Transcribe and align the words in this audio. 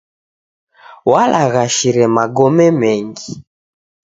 Walaghashire 1.11 2.05
magome 2.15 2.67
mengi. 2.79 3.31